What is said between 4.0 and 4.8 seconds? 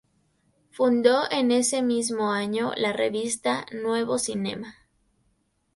Cinema".